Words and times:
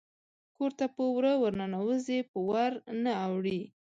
کور 0.55 0.71
ته 0.79 0.85
په 0.95 1.03
وره 1.15 1.33
ورننوزي 1.41 2.19
په 2.31 2.37
ور 2.49 2.71
نه 3.03 3.11
اوړي 3.25 3.61